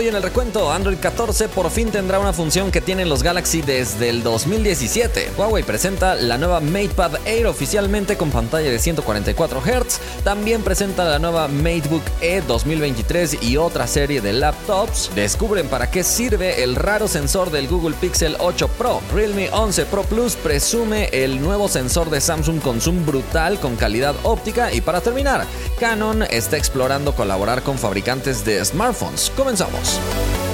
Hoy 0.00 0.08
en 0.08 0.16
el 0.16 0.22
recuento, 0.22 0.72
Android 0.72 0.96
14 0.96 1.50
por 1.50 1.70
fin 1.70 1.90
tendrá 1.90 2.18
una 2.18 2.32
función 2.32 2.70
que 2.70 2.80
tienen 2.80 3.10
los 3.10 3.22
Galaxy 3.22 3.60
desde 3.60 4.08
el 4.08 4.22
2017. 4.22 5.32
Huawei 5.36 5.62
presenta 5.62 6.14
la 6.14 6.38
nueva 6.38 6.60
MatePad 6.60 7.16
Air 7.26 7.46
oficialmente 7.46 8.16
con 8.16 8.30
pantalla 8.30 8.70
de 8.70 8.78
144 8.78 9.60
Hz. 9.60 10.00
También 10.24 10.62
presenta 10.62 11.04
la 11.04 11.18
nueva 11.18 11.48
MateBook 11.48 12.02
E 12.22 12.40
2023 12.40 13.42
y 13.42 13.58
otra 13.58 13.86
serie 13.86 14.22
de 14.22 14.32
laptops. 14.32 15.10
Descubren 15.14 15.68
para 15.68 15.90
qué 15.90 16.02
sirve 16.02 16.64
el 16.64 16.76
raro 16.76 17.06
sensor 17.06 17.50
del 17.50 17.68
Google 17.68 17.94
Pixel 18.00 18.36
8 18.38 18.68
Pro. 18.78 19.02
Realme 19.12 19.50
11 19.52 19.84
Pro 19.84 20.04
Plus 20.04 20.34
presume 20.34 21.10
el 21.12 21.42
nuevo 21.42 21.68
sensor 21.68 22.08
de 22.08 22.22
Samsung 22.22 22.62
con 22.62 22.80
zoom 22.80 23.04
brutal 23.04 23.60
con 23.60 23.76
calidad 23.76 24.14
óptica. 24.22 24.72
Y 24.72 24.80
para 24.80 25.02
terminar, 25.02 25.44
Canon 25.78 26.22
está 26.22 26.56
explorando 26.56 27.14
colaborar 27.14 27.62
con 27.62 27.76
fabricantes 27.76 28.46
de 28.46 28.64
smartphones. 28.64 29.30
Comenzamos. 29.36 29.89
Sports. 29.90 30.49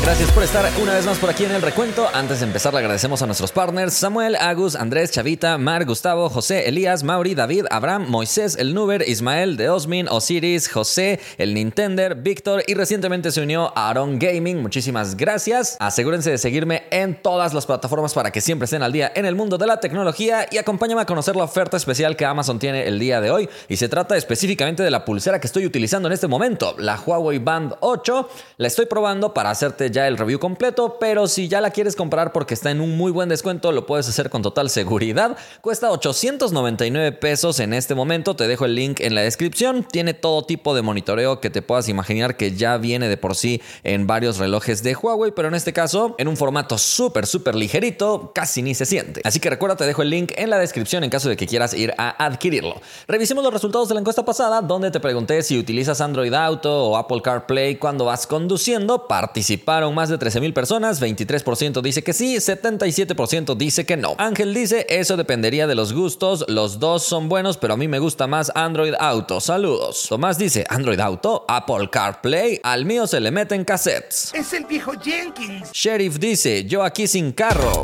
Gracias 0.00 0.32
por 0.32 0.42
estar 0.42 0.64
una 0.82 0.94
vez 0.94 1.04
más 1.04 1.18
por 1.18 1.28
aquí 1.28 1.44
en 1.44 1.52
el 1.52 1.60
recuento. 1.60 2.08
Antes 2.14 2.40
de 2.40 2.46
empezar, 2.46 2.72
le 2.72 2.80
agradecemos 2.80 3.20
a 3.20 3.26
nuestros 3.26 3.52
partners 3.52 3.92
Samuel, 3.92 4.36
Agus, 4.36 4.74
Andrés, 4.74 5.10
Chavita, 5.10 5.58
Mar, 5.58 5.84
Gustavo, 5.84 6.30
José, 6.30 6.66
Elías, 6.66 7.04
Mauri, 7.04 7.34
David, 7.34 7.66
Abraham, 7.70 8.06
Moisés, 8.08 8.56
el 8.56 8.72
Nuber, 8.72 9.06
Ismael, 9.06 9.58
de 9.58 9.68
Osmin, 9.68 10.08
Osiris, 10.08 10.70
José, 10.70 11.20
el 11.36 11.52
Nintender, 11.52 12.14
Víctor 12.14 12.64
y 12.66 12.74
recientemente 12.74 13.30
se 13.30 13.42
unió 13.42 13.70
Aaron 13.76 14.18
Gaming. 14.18 14.62
Muchísimas 14.62 15.14
gracias. 15.14 15.76
Asegúrense 15.78 16.30
de 16.30 16.38
seguirme 16.38 16.84
en 16.90 17.20
todas 17.20 17.52
las 17.52 17.66
plataformas 17.66 18.14
para 18.14 18.30
que 18.30 18.40
siempre 18.40 18.64
estén 18.64 18.82
al 18.82 18.92
día 18.92 19.12
en 19.14 19.26
el 19.26 19.36
mundo 19.36 19.58
de 19.58 19.66
la 19.66 19.78
tecnología 19.78 20.46
y 20.50 20.56
acompáñame 20.56 21.02
a 21.02 21.06
conocer 21.06 21.36
la 21.36 21.44
oferta 21.44 21.76
especial 21.76 22.16
que 22.16 22.24
Amazon 22.24 22.58
tiene 22.58 22.88
el 22.88 22.98
día 22.98 23.20
de 23.20 23.30
hoy. 23.30 23.48
Y 23.68 23.76
se 23.76 23.90
trata 23.90 24.16
específicamente 24.16 24.82
de 24.82 24.90
la 24.90 25.04
pulsera 25.04 25.38
que 25.38 25.46
estoy 25.46 25.66
utilizando 25.66 26.08
en 26.08 26.14
este 26.14 26.28
momento, 26.28 26.74
la 26.78 26.98
Huawei 26.98 27.38
Band 27.38 27.74
8. 27.80 28.28
La 28.56 28.68
estoy 28.68 28.86
probando 28.86 29.34
para 29.34 29.50
hacerte 29.50 29.81
ya 29.90 30.08
el 30.08 30.18
review 30.18 30.38
completo, 30.38 30.96
pero 31.00 31.26
si 31.26 31.48
ya 31.48 31.60
la 31.60 31.70
quieres 31.70 31.96
comprar 31.96 32.32
porque 32.32 32.54
está 32.54 32.70
en 32.70 32.80
un 32.80 32.96
muy 32.96 33.10
buen 33.10 33.28
descuento, 33.28 33.72
lo 33.72 33.86
puedes 33.86 34.08
hacer 34.08 34.30
con 34.30 34.42
total 34.42 34.70
seguridad. 34.70 35.36
Cuesta 35.60 35.90
899 35.90 37.12
pesos 37.12 37.60
en 37.60 37.74
este 37.74 37.94
momento, 37.94 38.36
te 38.36 38.46
dejo 38.46 38.64
el 38.64 38.74
link 38.74 39.00
en 39.00 39.14
la 39.14 39.22
descripción. 39.22 39.84
Tiene 39.84 40.14
todo 40.14 40.44
tipo 40.44 40.74
de 40.74 40.82
monitoreo 40.82 41.40
que 41.40 41.50
te 41.50 41.62
puedas 41.62 41.88
imaginar 41.88 42.36
que 42.36 42.52
ya 42.54 42.76
viene 42.78 43.08
de 43.08 43.16
por 43.16 43.34
sí 43.34 43.62
en 43.84 44.06
varios 44.06 44.38
relojes 44.38 44.82
de 44.82 44.94
Huawei, 44.94 45.32
pero 45.32 45.48
en 45.48 45.54
este 45.54 45.72
caso 45.72 46.14
en 46.18 46.28
un 46.28 46.36
formato 46.36 46.78
súper, 46.78 47.26
súper 47.26 47.54
ligerito, 47.54 48.32
casi 48.34 48.62
ni 48.62 48.74
se 48.74 48.86
siente. 48.86 49.20
Así 49.24 49.40
que 49.40 49.50
recuerda, 49.50 49.76
te 49.76 49.86
dejo 49.86 50.02
el 50.02 50.10
link 50.10 50.32
en 50.36 50.50
la 50.50 50.58
descripción 50.58 51.04
en 51.04 51.10
caso 51.10 51.28
de 51.28 51.36
que 51.36 51.46
quieras 51.46 51.74
ir 51.74 51.94
a 51.98 52.24
adquirirlo. 52.24 52.80
Revisemos 53.08 53.42
los 53.42 53.52
resultados 53.52 53.88
de 53.88 53.94
la 53.94 54.00
encuesta 54.00 54.24
pasada, 54.24 54.60
donde 54.60 54.90
te 54.90 55.00
pregunté 55.00 55.42
si 55.42 55.58
utilizas 55.58 56.00
Android 56.00 56.34
Auto 56.34 56.84
o 56.84 56.96
Apple 56.96 57.22
CarPlay 57.22 57.76
cuando 57.76 58.04
vas 58.04 58.26
conduciendo. 58.26 59.06
Participa 59.06 59.71
más 59.92 60.08
de 60.08 60.18
13.000 60.18 60.52
personas, 60.52 61.00
23% 61.00 61.80
dice 61.80 62.02
que 62.02 62.12
sí, 62.12 62.36
77% 62.36 63.56
dice 63.56 63.86
que 63.86 63.96
no. 63.96 64.14
Ángel 64.18 64.52
dice, 64.54 64.86
eso 64.88 65.16
dependería 65.16 65.66
de 65.66 65.74
los 65.74 65.92
gustos, 65.92 66.44
los 66.48 66.78
dos 66.78 67.02
son 67.02 67.28
buenos, 67.28 67.56
pero 67.56 67.74
a 67.74 67.76
mí 67.76 67.88
me 67.88 67.98
gusta 67.98 68.26
más 68.26 68.52
Android 68.54 68.94
Auto. 68.98 69.40
Saludos. 69.40 70.06
Tomás 70.08 70.38
dice, 70.38 70.64
Android 70.68 71.00
Auto, 71.00 71.44
Apple 71.48 71.88
CarPlay, 71.90 72.60
al 72.62 72.84
mío 72.84 73.06
se 73.06 73.20
le 73.20 73.30
meten 73.30 73.64
cassettes. 73.64 74.32
Es 74.34 74.52
el 74.52 74.66
viejo 74.66 74.92
Jenkins. 75.02 75.72
Sheriff 75.72 76.18
dice, 76.18 76.64
yo 76.64 76.82
aquí 76.82 77.06
sin 77.06 77.32
carro. 77.32 77.82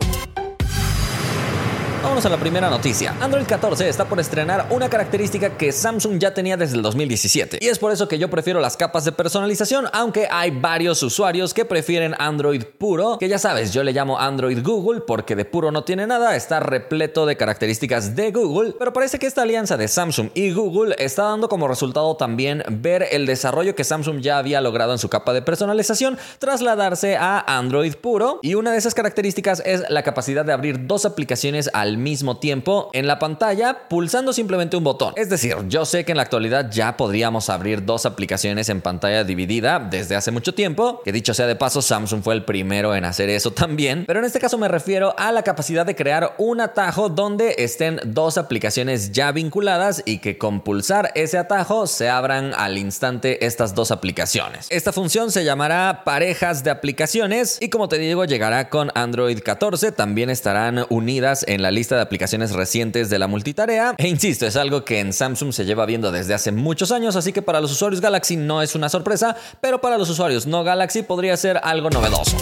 Vamos 2.02 2.24
a 2.24 2.28
la 2.28 2.36
primera 2.36 2.70
noticia. 2.70 3.12
Android 3.20 3.44
14 3.44 3.88
está 3.88 4.04
por 4.04 4.20
estrenar 4.20 4.66
una 4.70 4.88
característica 4.88 5.56
que 5.56 5.72
Samsung 5.72 6.18
ya 6.18 6.32
tenía 6.32 6.56
desde 6.56 6.76
el 6.76 6.82
2017. 6.82 7.58
Y 7.60 7.66
es 7.66 7.78
por 7.80 7.90
eso 7.92 8.06
que 8.06 8.18
yo 8.18 8.30
prefiero 8.30 8.60
las 8.60 8.76
capas 8.76 9.04
de 9.04 9.10
personalización, 9.10 9.86
aunque 9.92 10.28
hay 10.30 10.52
varios 10.52 11.02
usuarios 11.02 11.52
que 11.52 11.64
prefieren 11.64 12.14
Android 12.18 12.62
puro, 12.62 13.18
que 13.18 13.28
ya 13.28 13.38
sabes, 13.38 13.72
yo 13.72 13.82
le 13.82 13.92
llamo 13.92 14.18
Android 14.18 14.62
Google 14.62 15.00
porque 15.00 15.34
de 15.34 15.44
puro 15.44 15.72
no 15.72 15.82
tiene 15.82 16.06
nada, 16.06 16.36
está 16.36 16.60
repleto 16.60 17.26
de 17.26 17.36
características 17.36 18.14
de 18.14 18.30
Google, 18.30 18.74
pero 18.78 18.92
parece 18.92 19.18
que 19.18 19.26
esta 19.26 19.42
alianza 19.42 19.76
de 19.76 19.88
Samsung 19.88 20.30
y 20.34 20.52
Google 20.52 20.94
está 20.98 21.24
dando 21.24 21.48
como 21.48 21.66
resultado 21.66 22.16
también 22.16 22.62
ver 22.70 23.06
el 23.10 23.26
desarrollo 23.26 23.74
que 23.74 23.82
Samsung 23.82 24.20
ya 24.20 24.38
había 24.38 24.60
logrado 24.60 24.92
en 24.92 24.98
su 24.98 25.08
capa 25.08 25.32
de 25.32 25.42
personalización, 25.42 26.16
trasladarse 26.38 27.16
a 27.16 27.58
Android 27.58 27.94
puro, 27.96 28.38
y 28.42 28.54
una 28.54 28.70
de 28.70 28.78
esas 28.78 28.94
características 28.94 29.62
es 29.66 29.82
la 29.88 30.04
capacidad 30.04 30.44
de 30.44 30.52
abrir 30.52 30.86
dos 30.86 31.04
aplicaciones 31.04 31.68
al 31.72 31.87
mismo 31.96 32.36
tiempo 32.36 32.90
en 32.92 33.06
la 33.06 33.18
pantalla 33.18 33.88
pulsando 33.88 34.32
simplemente 34.32 34.76
un 34.76 34.84
botón. 34.84 35.14
Es 35.16 35.30
decir, 35.30 35.56
yo 35.68 35.86
sé 35.86 36.04
que 36.04 36.12
en 36.12 36.16
la 36.16 36.24
actualidad 36.24 36.70
ya 36.70 36.96
podríamos 36.96 37.48
abrir 37.48 37.84
dos 37.84 38.04
aplicaciones 38.04 38.68
en 38.68 38.80
pantalla 38.80 39.24
dividida 39.24 39.78
desde 39.78 40.16
hace 40.16 40.30
mucho 40.30 40.54
tiempo, 40.54 41.00
que 41.04 41.12
dicho 41.12 41.34
sea 41.34 41.46
de 41.46 41.56
paso, 41.56 41.80
Samsung 41.80 42.22
fue 42.22 42.34
el 42.34 42.44
primero 42.44 42.94
en 42.94 43.04
hacer 43.04 43.30
eso 43.30 43.52
también, 43.52 44.04
pero 44.06 44.18
en 44.18 44.26
este 44.26 44.40
caso 44.40 44.58
me 44.58 44.68
refiero 44.68 45.14
a 45.18 45.32
la 45.32 45.42
capacidad 45.42 45.86
de 45.86 45.94
crear 45.94 46.34
un 46.38 46.60
atajo 46.60 47.08
donde 47.08 47.54
estén 47.58 48.00
dos 48.04 48.38
aplicaciones 48.38 49.12
ya 49.12 49.32
vinculadas 49.32 50.02
y 50.04 50.18
que 50.18 50.38
con 50.38 50.60
pulsar 50.60 51.12
ese 51.14 51.38
atajo 51.38 51.86
se 51.86 52.08
abran 52.08 52.52
al 52.54 52.78
instante 52.78 53.46
estas 53.46 53.74
dos 53.74 53.90
aplicaciones. 53.90 54.66
Esta 54.70 54.92
función 54.92 55.30
se 55.30 55.44
llamará 55.44 56.02
parejas 56.04 56.64
de 56.64 56.70
aplicaciones 56.70 57.58
y 57.60 57.68
como 57.70 57.88
te 57.88 57.98
digo 57.98 58.24
llegará 58.24 58.68
con 58.68 58.90
Android 58.94 59.38
14, 59.40 59.92
también 59.92 60.30
estarán 60.30 60.86
unidas 60.88 61.44
en 61.48 61.62
la 61.62 61.70
lista 61.78 61.96
de 61.96 62.02
aplicaciones 62.02 62.52
recientes 62.52 63.08
de 63.08 63.18
la 63.18 63.28
multitarea. 63.28 63.94
E 63.98 64.08
insisto, 64.08 64.46
es 64.46 64.56
algo 64.56 64.84
que 64.84 64.98
en 65.00 65.12
Samsung 65.12 65.52
se 65.52 65.64
lleva 65.64 65.86
viendo 65.86 66.10
desde 66.10 66.34
hace 66.34 66.52
muchos 66.52 66.90
años, 66.92 67.16
así 67.16 67.32
que 67.32 67.40
para 67.40 67.60
los 67.60 67.70
usuarios 67.70 68.00
Galaxy 68.00 68.36
no 68.36 68.62
es 68.62 68.74
una 68.74 68.88
sorpresa, 68.88 69.36
pero 69.60 69.80
para 69.80 69.96
los 69.96 70.10
usuarios 70.10 70.46
no 70.46 70.64
Galaxy 70.64 71.02
podría 71.02 71.36
ser 71.36 71.60
algo 71.62 71.88
novedoso. 71.90 72.36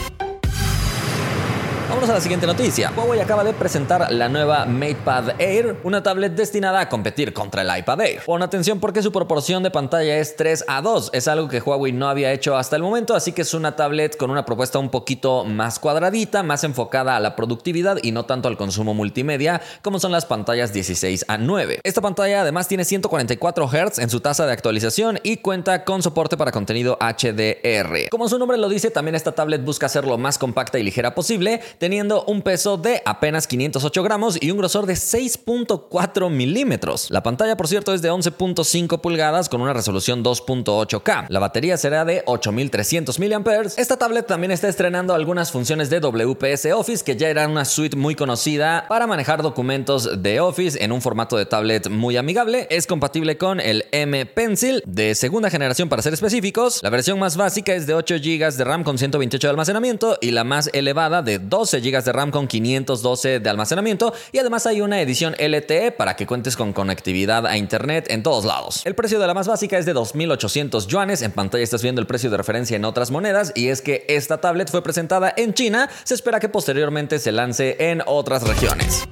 Vamos 1.89 2.11
a 2.11 2.15
la 2.15 2.21
siguiente 2.21 2.49
noticia. 2.49 2.93
Huawei 2.97 3.21
acaba 3.21 3.45
de 3.45 3.53
presentar 3.53 4.11
la 4.11 4.29
nueva 4.29 4.67
MatePad 4.67 5.41
Air, 5.41 5.77
una 5.85 6.03
tablet 6.03 6.33
destinada 6.33 6.81
a 6.81 6.89
competir 6.89 7.33
contra 7.33 7.63
el 7.63 7.79
iPad 7.79 8.01
Air. 8.01 8.23
Pon 8.27 8.43
atención 8.43 8.81
porque 8.81 9.03
su 9.03 9.13
proporción 9.13 9.63
de 9.63 9.71
pantalla 9.71 10.19
es 10.19 10.35
3 10.35 10.65
a 10.67 10.83
2, 10.83 11.11
es 11.13 11.29
algo 11.29 11.49
que 11.49 11.61
Huawei 11.61 11.93
no 11.93 12.09
había 12.09 12.33
hecho 12.33 12.57
hasta 12.57 12.75
el 12.75 12.83
momento, 12.83 13.15
así 13.15 13.31
que 13.31 13.43
es 13.43 13.55
una 13.55 13.77
tablet 13.77 14.17
con 14.17 14.33
una 14.33 14.45
propuesta 14.45 14.81
un 14.81 14.91
poquito 14.91 15.45
más 15.45 15.79
cuadradita, 15.79 16.43
más 16.43 16.65
enfocada 16.65 17.15
a 17.15 17.21
la 17.21 17.37
productividad 17.37 17.99
y 18.03 18.11
no 18.11 18.25
tanto 18.25 18.49
al 18.49 18.57
consumo 18.57 18.93
multimedia, 18.93 19.63
como 19.83 20.01
son 20.01 20.11
las 20.11 20.27
pantallas 20.27 20.73
16 20.73 21.27
a 21.29 21.39
9. 21.39 21.81
Esta 21.85 22.01
pantalla 22.01 22.41
además 22.41 22.67
tiene 22.67 22.85
144 22.85 23.69
Hz 23.69 23.99
en 24.01 24.11
su 24.11 24.19
tasa 24.19 24.45
de 24.45 24.53
actualización 24.53 25.21
y 25.23 25.37
cuenta 25.37 25.85
con 25.85 26.03
soporte 26.03 26.37
para 26.37 26.51
contenido 26.51 26.99
HDR. 27.01 28.09
Como 28.11 28.29
su 28.29 28.41
nombre 28.41 28.59
lo 28.59 28.69
dice, 28.69 28.91
también 28.91 29.15
esta 29.15 29.33
tablet 29.33 29.65
busca 29.65 29.89
ser 29.89 30.05
lo 30.05 30.19
más 30.19 30.37
compacta 30.37 30.81
y 30.81 30.83
ligera 30.83 31.15
posible, 31.15 31.61
teniendo 31.79 32.25
un 32.25 32.43
peso 32.43 32.77
de 32.77 33.03
apenas 33.05 33.47
508 33.47 34.03
gramos 34.03 34.39
y 34.41 34.51
un 34.51 34.59
grosor 34.59 34.87
de 34.87 34.95
6.4 34.95 36.31
milímetros. 36.31 37.11
La 37.11 37.23
pantalla, 37.23 37.57
por 37.57 37.69
cierto, 37.69 37.93
es 37.95 38.03
de 38.03 38.11
11.5 38.11 39.01
pulgadas 39.01 39.49
con 39.49 39.61
una 39.61 39.73
resolución 39.73 40.25
2.8K. 40.25 41.27
La 41.29 41.41
batería 41.41 41.77
será 41.77 42.05
de 42.05 42.23
8300 42.27 43.19
mAh. 43.19 43.63
Esta 43.77 43.97
tablet 43.97 44.27
también 44.27 44.51
está 44.51 44.69
estrenando 44.69 45.15
algunas 45.15 45.51
funciones 45.53 45.91
de 45.91 46.01
WPS 46.01 46.67
Office, 46.75 47.05
que 47.05 47.17
ya 47.17 47.29
era 47.29 47.49
una 47.49 47.65
suite 47.65 47.97
muy 47.97 48.15
conocida 48.15 48.87
para 48.89 49.07
manejar 49.07 49.43
documentos 49.43 50.23
de 50.23 50.41
Office 50.41 50.83
en 50.83 50.93
un 50.93 51.03
formato 51.03 51.37
de 51.37 51.47
tablet 51.47 51.89
muy 51.89 52.17
amigable. 52.17 52.67
Es 52.71 52.87
compatible 52.87 53.37
con 53.39 53.61
el 53.61 53.85
M 53.93 54.27
Pencil 54.27 54.83
de 54.87 55.15
segunda 55.15 55.51
generación 55.51 55.89
para 55.89 56.03
ser 56.03 56.15
específicos. 56.15 56.81
La 56.83 56.91
versión 56.91 57.19
más 57.19 57.37
básica 57.37 57.75
es 57.75 57.87
de 57.87 57.95
8 57.95 58.17
GB 58.17 58.53
de 58.53 58.65
RAM 58.65 58.85
con 58.85 58.99
128 58.99 59.47
de 59.47 59.51
almacenamiento 59.51 60.19
y 60.21 60.31
la 60.31 60.45
más 60.45 60.71
elevada 60.73 61.23
de 61.23 61.39
12 61.67 61.81
GB 61.81 62.05
de 62.05 62.13
RAM 62.13 62.31
con 62.31 62.47
512 62.47 63.41
de 63.41 63.51
almacenamiento 63.51 64.15
y 64.31 64.39
además 64.39 64.67
hay 64.67 64.83
una 64.83 65.01
edición 65.01 65.35
LTE 65.35 65.91
para 65.91 66.15
que 66.15 66.25
cuentes 66.25 66.57
con 66.57 66.73
conectividad 66.73 67.45
a 67.45 67.57
internet 67.57 68.07
en 68.09 68.23
todos 68.23 68.45
lados. 68.45 68.83
El 68.85 68.95
precio 68.95 69.19
de 69.19 69.27
la 69.27 69.35
más 69.35 69.49
básica 69.49 69.77
es 69.77 69.85
de 69.85 69.93
2.800 69.93 70.87
yuanes, 70.87 71.23
en 71.23 71.33
pantalla 71.33 71.65
estás 71.65 71.83
viendo 71.83 72.01
el 72.01 72.07
precio 72.07 72.31
de 72.31 72.37
referencia 72.37 72.77
en 72.77 72.85
otras 72.85 73.11
monedas 73.11 73.51
y 73.57 73.67
es 73.69 73.83
que 73.83 74.05
esta 74.09 74.41
tablet 74.41 74.71
fue 74.71 74.85
presentada 74.85 75.35
en 75.37 75.55
China, 75.55 75.91
se 76.05 76.15
espera 76.15 76.39
que 76.39 76.49
posteriormente 76.49 77.19
se 77.19 77.33
lance 77.33 77.77
en 77.81 78.01
otras 78.07 78.45
regiones. 78.45 79.09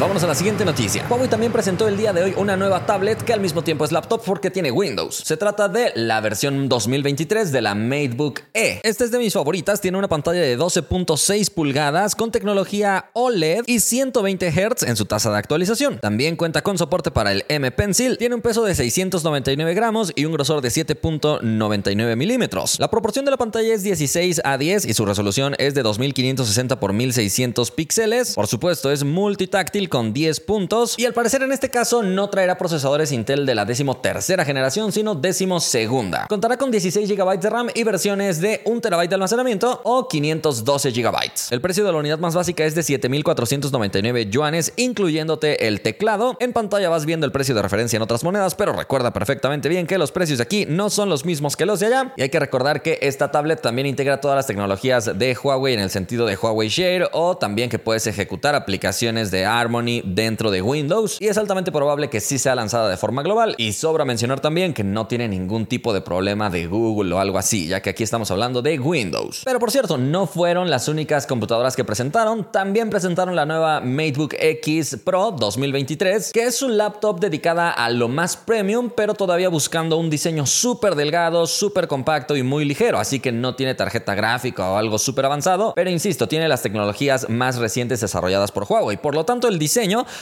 Vámonos 0.00 0.24
a 0.24 0.28
la 0.28 0.34
siguiente 0.34 0.64
noticia. 0.64 1.04
Huawei 1.10 1.28
también 1.28 1.52
presentó 1.52 1.86
el 1.86 1.94
día 1.94 2.14
de 2.14 2.22
hoy 2.22 2.34
una 2.38 2.56
nueva 2.56 2.86
tablet 2.86 3.22
que 3.22 3.34
al 3.34 3.40
mismo 3.40 3.60
tiempo 3.60 3.84
es 3.84 3.92
laptop 3.92 4.22
porque 4.24 4.50
tiene 4.50 4.70
Windows. 4.70 5.14
Se 5.14 5.36
trata 5.36 5.68
de 5.68 5.92
la 5.94 6.22
versión 6.22 6.70
2023 6.70 7.52
de 7.52 7.60
la 7.60 7.74
MateBook 7.74 8.40
E. 8.54 8.80
Esta 8.82 9.04
es 9.04 9.10
de 9.10 9.18
mis 9.18 9.34
favoritas, 9.34 9.82
tiene 9.82 9.98
una 9.98 10.08
pantalla 10.08 10.40
de 10.40 10.58
12.6 10.58 11.52
pulgadas 11.52 12.16
con 12.16 12.32
tecnología 12.32 13.10
OLED 13.12 13.64
y 13.66 13.80
120 13.80 14.50
Hz 14.50 14.84
en 14.84 14.96
su 14.96 15.04
tasa 15.04 15.30
de 15.32 15.36
actualización. 15.36 15.98
También 15.98 16.36
cuenta 16.36 16.62
con 16.62 16.78
soporte 16.78 17.10
para 17.10 17.32
el 17.32 17.44
M 17.50 17.70
Pencil, 17.70 18.16
tiene 18.16 18.34
un 18.34 18.40
peso 18.40 18.64
de 18.64 18.74
699 18.74 19.74
gramos 19.74 20.12
y 20.16 20.24
un 20.24 20.32
grosor 20.32 20.62
de 20.62 20.70
7.99 20.70 22.16
milímetros. 22.16 22.80
La 22.80 22.90
proporción 22.90 23.26
de 23.26 23.32
la 23.32 23.36
pantalla 23.36 23.74
es 23.74 23.82
16 23.82 24.40
a 24.44 24.56
10 24.56 24.86
y 24.86 24.94
su 24.94 25.04
resolución 25.04 25.56
es 25.58 25.74
de 25.74 25.82
2560 25.82 26.74
x 26.76 26.90
1600 26.90 27.70
píxeles. 27.72 28.34
Por 28.34 28.46
supuesto, 28.46 28.90
es 28.90 29.04
multitáctil 29.04 29.89
con 29.90 30.14
10 30.14 30.40
puntos. 30.40 30.98
Y 30.98 31.04
al 31.04 31.12
parecer 31.12 31.42
en 31.42 31.52
este 31.52 31.68
caso 31.68 32.02
no 32.02 32.30
traerá 32.30 32.56
procesadores 32.56 33.12
Intel 33.12 33.44
de 33.44 33.54
la 33.54 33.66
décimo 33.66 33.98
tercera 33.98 34.46
generación, 34.46 34.92
sino 34.92 35.14
décimo 35.14 35.60
segunda. 35.60 36.26
Contará 36.28 36.56
con 36.56 36.70
16 36.70 37.10
GB 37.10 37.38
de 37.38 37.50
RAM 37.50 37.68
y 37.74 37.84
versiones 37.84 38.40
de 38.40 38.62
1 38.64 38.80
TB 38.80 39.08
de 39.08 39.14
almacenamiento 39.14 39.82
o 39.84 40.08
512 40.08 40.90
GB. 40.92 41.16
El 41.50 41.60
precio 41.60 41.84
de 41.84 41.92
la 41.92 41.98
unidad 41.98 42.18
más 42.18 42.34
básica 42.34 42.64
es 42.64 42.74
de 42.74 42.82
7.499 42.82 44.30
yuanes, 44.30 44.72
incluyéndote 44.76 45.66
el 45.66 45.82
teclado. 45.82 46.36
En 46.40 46.52
pantalla 46.52 46.88
vas 46.88 47.04
viendo 47.04 47.26
el 47.26 47.32
precio 47.32 47.54
de 47.54 47.62
referencia 47.62 47.96
en 47.96 48.02
otras 48.02 48.24
monedas, 48.24 48.54
pero 48.54 48.72
recuerda 48.72 49.12
perfectamente 49.12 49.68
bien 49.68 49.86
que 49.86 49.98
los 49.98 50.12
precios 50.12 50.38
de 50.38 50.44
aquí 50.44 50.66
no 50.66 50.88
son 50.88 51.08
los 51.08 51.24
mismos 51.24 51.56
que 51.56 51.66
los 51.66 51.80
de 51.80 51.86
allá. 51.86 52.14
Y 52.16 52.22
hay 52.22 52.28
que 52.28 52.38
recordar 52.38 52.82
que 52.82 52.98
esta 53.02 53.30
tablet 53.30 53.60
también 53.60 53.86
integra 53.86 54.20
todas 54.20 54.36
las 54.36 54.46
tecnologías 54.46 55.18
de 55.18 55.36
Huawei 55.36 55.74
en 55.74 55.80
el 55.80 55.90
sentido 55.90 56.26
de 56.26 56.36
Huawei 56.36 56.68
Share 56.68 57.08
o 57.12 57.36
también 57.36 57.68
que 57.68 57.78
puedes 57.78 58.06
ejecutar 58.06 58.54
aplicaciones 58.54 59.30
de 59.30 59.44
Harmony 59.44 59.79
dentro 60.04 60.50
de 60.50 60.62
Windows. 60.62 61.16
Y 61.20 61.28
es 61.28 61.38
altamente 61.38 61.72
probable 61.72 62.10
que 62.10 62.20
sí 62.20 62.38
sea 62.38 62.54
lanzada 62.54 62.88
de 62.88 62.96
forma 62.96 63.22
global. 63.22 63.54
Y 63.58 63.72
sobra 63.72 64.04
mencionar 64.04 64.40
también 64.40 64.74
que 64.74 64.84
no 64.84 65.06
tiene 65.06 65.28
ningún 65.28 65.66
tipo 65.66 65.92
de 65.92 66.00
problema 66.00 66.50
de 66.50 66.66
Google 66.66 67.14
o 67.14 67.18
algo 67.18 67.38
así, 67.38 67.68
ya 67.68 67.80
que 67.80 67.90
aquí 67.90 68.02
estamos 68.02 68.30
hablando 68.30 68.62
de 68.62 68.78
Windows. 68.78 69.42
Pero 69.44 69.58
por 69.58 69.70
cierto, 69.70 69.98
no 69.98 70.26
fueron 70.26 70.70
las 70.70 70.88
únicas 70.88 71.26
computadoras 71.26 71.76
que 71.76 71.84
presentaron. 71.84 72.50
También 72.50 72.90
presentaron 72.90 73.36
la 73.36 73.46
nueva 73.46 73.80
MateBook 73.80 74.34
X 74.38 74.98
Pro 75.04 75.30
2023, 75.32 76.32
que 76.32 76.44
es 76.44 76.62
un 76.62 76.76
laptop 76.76 77.20
dedicada 77.20 77.70
a 77.70 77.90
lo 77.90 78.08
más 78.08 78.36
premium, 78.36 78.90
pero 78.94 79.14
todavía 79.14 79.48
buscando 79.48 79.96
un 79.96 80.10
diseño 80.10 80.46
súper 80.46 80.94
delgado, 80.94 81.46
súper 81.46 81.88
compacto 81.88 82.36
y 82.36 82.42
muy 82.42 82.64
ligero, 82.64 82.98
así 82.98 83.20
que 83.20 83.32
no 83.32 83.54
tiene 83.54 83.74
tarjeta 83.74 84.14
gráfica 84.14 84.70
o 84.70 84.76
algo 84.76 84.98
súper 84.98 85.26
avanzado, 85.26 85.72
pero 85.74 85.90
insisto, 85.90 86.28
tiene 86.28 86.48
las 86.48 86.62
tecnologías 86.62 87.28
más 87.28 87.56
recientes 87.56 88.00
desarrolladas 88.00 88.52
por 88.52 88.66
Huawei. 88.68 88.96
Por 88.96 89.14
lo 89.14 89.24
tanto, 89.24 89.48
el 89.48 89.58
diseño 89.58 89.69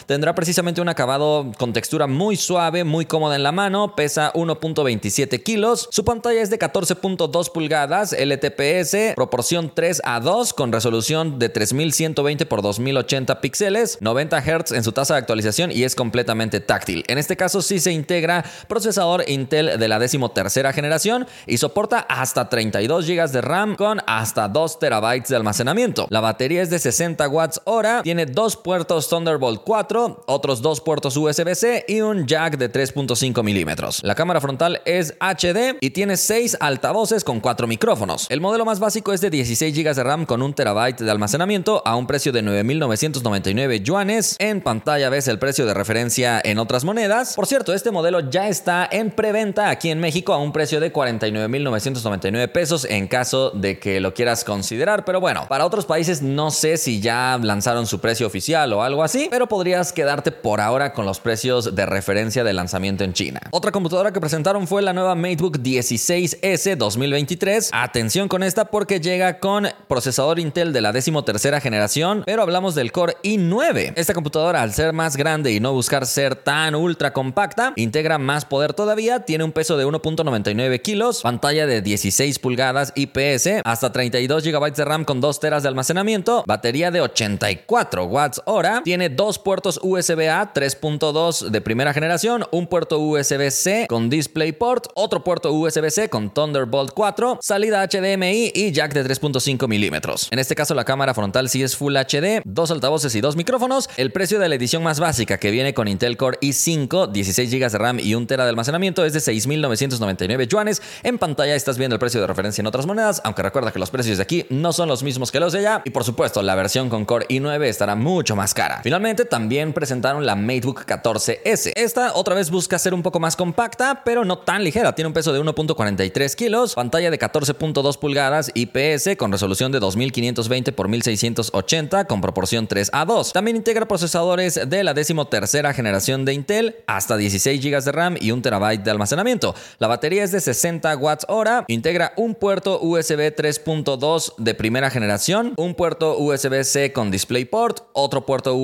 tendrá 0.07 0.35
precisamente 0.35 0.81
un 0.81 0.89
acabado 0.89 1.51
con 1.59 1.73
textura 1.73 2.07
muy 2.07 2.37
suave, 2.37 2.85
muy 2.85 3.07
cómoda 3.07 3.37
en 3.37 3.43
la 3.43 3.53
mano, 3.53 3.95
pesa 3.95 4.33
1.27 4.35 5.43
kilos, 5.43 5.89
su 5.91 6.05
pantalla 6.05 6.41
es 6.41 6.51
de 6.51 6.59
14.2 6.59 7.53
pulgadas, 7.53 8.13
LTPS, 8.13 9.15
proporción 9.15 9.73
3 9.75 10.03
a 10.05 10.21
2 10.21 10.53
con 10.53 10.73
resolución 10.73 11.39
de 11.39 11.49
3120 11.49 12.45
x 12.45 12.63
2080 12.63 13.41
píxeles, 13.41 13.99
90 14.01 14.41
Hz 14.41 14.73
en 14.73 14.85
su 14.85 14.93
tasa 14.93 15.15
de 15.15 15.21
actualización 15.21 15.71
y 15.73 15.85
es 15.85 15.95
completamente 15.95 16.61
táctil. 16.61 17.05
En 17.09 17.19
este 17.19 17.37
caso 17.37 17.63
sí 17.63 17.79
se 17.79 17.93
integra 17.93 18.45
procesador 18.69 19.25
Intel 19.29 19.79
de 19.79 19.89
la 19.89 19.99
tercera 20.35 20.73
generación 20.73 21.27
y 21.47 21.59
soporta 21.59 22.01
hasta 22.01 22.49
32 22.49 23.07
GB 23.07 23.31
de 23.31 23.41
RAM 23.41 23.77
con 23.77 24.01
hasta 24.07 24.49
2 24.49 24.79
TB 24.79 25.29
de 25.29 25.37
almacenamiento. 25.37 26.07
La 26.11 26.21
batería 26.21 26.63
es 26.63 26.71
de 26.71 26.79
60 26.79 27.29
watts 27.29 27.61
hora, 27.65 28.03
tiene 28.03 28.27
dos 28.27 28.57
puertos 28.57 29.09
Thunderbolt 29.09 29.28
4, 29.37 30.25
otros 30.27 30.63
dos 30.63 30.81
puertos 30.81 31.17
USB-C 31.17 31.85
y 31.89 32.01
un 32.01 32.27
jack 32.27 32.57
de 32.57 32.73
3.5 32.73 33.43
milímetros. 33.43 34.01
La 34.03 34.15
cámara 34.15 34.41
frontal 34.41 34.81
es 34.85 35.15
HD 35.21 35.77
y 35.81 35.91
tiene 35.91 36.17
6 36.17 36.59
altavoces 36.61 37.25
con 37.25 37.41
4 37.41 37.67
micrófonos. 37.67 38.27
El 38.31 38.41
modelo 38.41 38.65
más 38.65 38.81
básico 38.81 39.13
es 39.13 39.21
de 39.21 39.31
16 39.31 39.77
GB 39.77 39.95
de 39.95 40.05
RAM 40.05 40.27
con 40.27 40.43
1 40.43 40.55
TB 40.55 41.05
de 41.05 41.11
almacenamiento 41.11 41.83
a 41.85 41.97
un 41.97 42.07
precio 42.07 42.33
de 42.33 42.43
9.999 42.43 43.83
yuanes. 43.83 44.37
En 44.39 44.61
pantalla 44.61 45.11
ves 45.11 45.29
el 45.29 45.39
precio 45.39 45.67
de 45.67 45.75
referencia 45.75 46.41
en 46.43 46.59
otras 46.59 46.85
monedas. 46.85 47.35
Por 47.35 47.47
cierto, 47.47 47.75
este 47.75 47.91
modelo 47.91 48.31
ya 48.31 48.49
está 48.49 48.89
en 48.91 49.11
preventa 49.11 49.71
aquí 49.71 49.91
en 49.91 50.01
México 50.01 50.33
a 50.33 50.39
un 50.39 50.53
precio 50.53 50.81
de 50.81 50.93
49.999 50.93 52.53
pesos 52.53 52.85
en 52.85 53.09
caso 53.09 53.51
de 53.51 53.79
que 53.79 54.01
lo 54.01 54.15
quieras 54.15 54.45
considerar. 54.45 55.05
Pero 55.05 55.21
bueno, 55.21 55.47
para 55.49 55.67
otros 55.67 55.87
países 55.87 56.23
no 56.23 56.51
sé 56.51 56.77
si 56.77 57.01
ya 57.01 57.39
lanzaron 57.43 57.87
su 57.87 58.01
precio 58.01 58.27
oficial 58.27 58.73
o 58.73 58.83
algo 58.83 59.03
así, 59.03 59.18
pero 59.31 59.49
podrías 59.49 59.93
quedarte 59.93 60.31
por 60.31 60.61
ahora 60.61 60.93
con 60.93 61.05
los 61.05 61.21
precios 61.21 61.75
de 61.75 61.87
referencia 61.87 62.45
de 62.45 62.53
lanzamiento 62.53 63.05
en 63.05 63.13
China. 63.13 63.41
Otra 63.51 63.73
computadora 63.73 64.13
que 64.13 64.21
presentaron 64.21 64.67
fue 64.67 64.83
la 64.83 64.93
nueva 64.93 65.15
MateBook 65.15 65.59
16S 65.59 66.77
2023. 66.77 67.71
Atención 67.73 68.29
con 68.29 68.43
esta 68.43 68.67
porque 68.67 69.01
llega 69.01 69.41
con 69.41 69.69
procesador 69.89 70.39
Intel 70.39 70.73
de 70.73 70.81
la 70.81 70.93
tercera 71.25 71.61
generación, 71.61 72.23
pero 72.27 72.43
hablamos 72.43 72.75
del 72.75 72.93
Core 72.93 73.17
i9. 73.23 73.95
Esta 73.97 74.15
computadora 74.15 74.63
al 74.63 74.73
ser 74.73 74.93
más 74.93 75.17
grande 75.17 75.53
y 75.53 75.61
no 75.61 75.73
buscar 75.73 76.07
ser 76.07 76.37
tan 76.37 76.75
ultra 76.75 77.13
compacta, 77.13 77.73
integra 77.77 78.19
más 78.19 78.45
poder 78.45 78.75
todavía, 78.75 79.21
tiene 79.21 79.45
un 79.45 79.53
peso 79.53 79.77
de 79.77 79.87
1.99 79.87 80.83
kilos, 80.83 81.23
pantalla 81.23 81.67
de 81.67 81.83
16 81.83 82.39
pulgadas 82.39 82.93
IPS, 82.95 83.63
hasta 83.65 83.93
32 83.93 84.45
GB 84.45 84.75
de 84.75 84.85
RAM 84.85 85.05
con 85.05 85.21
2 85.21 85.41
teras 85.41 85.63
de 85.63 85.69
almacenamiento, 85.69 86.45
batería 86.47 86.91
de 86.91 87.01
84 87.01 88.05
watts 88.05 88.43
hora, 88.45 88.83
tiene 88.85 89.08
dos 89.09 89.39
puertos 89.39 89.81
USB-A 89.83 90.53
3.2 90.53 91.49
de 91.49 91.61
primera 91.61 91.93
generación, 91.93 92.45
un 92.51 92.67
puerto 92.67 92.99
USB-C 92.99 93.87
con 93.89 94.11
DisplayPort, 94.11 94.89
otro 94.95 95.25
puerto 95.25 95.53
USB-C 95.53 96.09
con 96.09 96.31
Thunderbolt 96.31 96.93
4, 96.95 97.39
salida 97.43 97.87
HDMI 97.87 98.53
y 98.55 98.73
jack 98.73 98.95
de 98.95 99.05
3.5 99.05 99.69
milímetros. 99.69 100.29
En 100.31 100.39
este 100.39 100.55
caso 100.55 100.75
la 100.75 100.85
cámara 100.85 101.15
frontal 101.15 101.49
sí 101.49 101.63
es 101.63 101.77
Full 101.77 101.97
HD, 101.97 102.43
dos 102.45 102.71
altavoces 102.71 103.15
y 103.15 103.21
dos 103.21 103.37
micrófonos. 103.37 103.89
El 103.97 104.13
precio 104.13 104.39
de 104.39 104.49
la 104.49 104.55
edición 104.55 104.83
más 104.83 105.01
básica 105.01 105.39
que 105.39 105.51
viene 105.51 105.75
con 105.75 105.89
Intel 105.89 106.17
Core 106.17 106.39
i5, 106.41 107.11
16 107.11 107.51
GB 107.51 107.71
de 107.71 107.79
RAM 107.79 108.01
y 108.01 108.15
1 108.15 108.27
TB 108.27 108.37
de 108.37 108.49
almacenamiento 108.49 109.05
es 109.05 109.13
de 109.13 109.21
6.999 109.21 110.47
yuanes. 110.49 110.83
En 111.03 111.19
pantalla 111.19 111.55
estás 111.55 111.79
viendo 111.79 111.95
el 111.95 112.01
precio 112.01 112.21
de 112.21 112.27
referencia 112.27 112.63
en 112.63 112.67
otras 112.67 112.87
monedas, 112.87 113.21
aunque 113.25 113.43
recuerda 113.43 113.73
que 113.73 113.79
los 113.79 113.91
precios 113.91 114.19
de 114.19 114.23
aquí 114.23 114.47
no 114.51 114.73
son 114.73 114.89
los 114.89 115.03
mismos 115.03 115.33
que 115.33 115.41
los 115.41 115.53
de 115.53 115.61
allá. 115.61 115.83
Y 115.85 115.91
por 115.91 116.05
supuesto, 116.05 116.43
la 116.43 116.55
versión 116.55 116.89
con 116.89 117.05
Core 117.05 117.27
i9 117.29 117.65
estará 117.65 117.95
mucho 117.95 118.37
más 118.37 118.55
cara. 118.55 118.81
Finalmente, 118.83 118.98
también 119.29 119.73
presentaron 119.73 120.27
la 120.27 120.35
MateBook 120.35 120.85
14S. 120.85 121.71
Esta 121.77 122.15
otra 122.15 122.35
vez 122.35 122.51
busca 122.51 122.79
ser 122.81 122.95
un 122.95 123.03
poco 123.03 123.21
más 123.21 123.37
compacta, 123.37 124.03
pero 124.05 124.25
no 124.25 124.39
tan 124.39 124.65
ligera. 124.65 124.93
Tiene 124.95 125.07
un 125.07 125.13
peso 125.13 125.33
de 125.33 125.41
1.43 125.41 126.35
kilos, 126.35 126.75
pantalla 126.75 127.09
de 127.09 127.19
14.2 127.19 127.97
pulgadas 127.99 128.51
IPS 128.55 129.17
con 129.17 129.31
resolución 129.31 129.71
de 129.71 129.79
2520 129.79 130.71
x 130.73 130.89
1680 130.89 132.07
con 132.07 132.21
proporción 132.21 132.67
3 132.67 132.91
a 132.93 133.05
2. 133.05 133.33
También 133.33 133.57
integra 133.57 133.87
procesadores 133.87 134.69
de 134.69 134.83
la 134.83 134.95
tercera 134.95 135.73
generación 135.73 136.25
de 136.25 136.33
Intel, 136.33 136.77
hasta 136.89 137.17
16 137.17 137.65
GB 137.65 137.85
de 137.85 137.93
RAM 137.93 138.17
y 138.21 138.33
1 138.33 138.43
TB 138.43 138.83
de 138.83 138.91
almacenamiento. 138.91 139.55
La 139.79 139.87
batería 139.87 140.25
es 140.25 140.33
de 140.33 140.41
60 140.41 140.97
watts 140.97 141.25
hora, 141.29 141.65
integra 141.69 142.15
un 142.17 142.35
puerto 142.35 142.81
USB 142.81 143.33
3.2 143.33 144.35
de 144.39 144.55
primera 144.55 144.91
generación, 144.91 145.55
un 145.57 145.77
puerto 145.77 146.19
USB-C 146.19 146.93
con 146.93 147.13
DisplayPort, 147.13 147.85
otro 147.93 148.27
puerto 148.27 148.57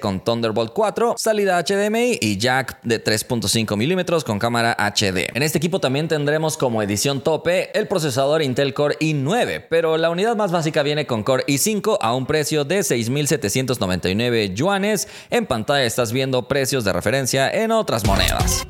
Con 0.00 0.20
Thunderbolt 0.20 0.74
4, 0.74 1.14
salida 1.16 1.58
HDMI 1.62 2.18
y 2.20 2.36
jack 2.36 2.78
de 2.82 3.02
3.5 3.02 3.74
milímetros 3.74 4.22
con 4.22 4.38
cámara 4.38 4.76
HD. 4.78 5.34
En 5.34 5.42
este 5.42 5.56
equipo 5.56 5.80
también 5.80 6.08
tendremos 6.08 6.58
como 6.58 6.82
edición 6.82 7.22
tope 7.22 7.70
el 7.72 7.88
procesador 7.88 8.42
Intel 8.42 8.74
Core 8.74 8.98
i9, 9.00 9.64
pero 9.70 9.96
la 9.96 10.10
unidad 10.10 10.36
más 10.36 10.52
básica 10.52 10.82
viene 10.82 11.06
con 11.06 11.22
Core 11.22 11.44
i5 11.46 11.96
a 12.02 12.14
un 12.14 12.26
precio 12.26 12.64
de 12.64 12.80
6.799 12.80 14.52
yuanes. 14.52 15.08
En 15.30 15.46
pantalla 15.46 15.84
estás 15.84 16.12
viendo 16.12 16.46
precios 16.48 16.84
de 16.84 16.92
referencia 16.92 17.50
en 17.50 17.70
otras 17.70 18.06
monedas. 18.06 18.66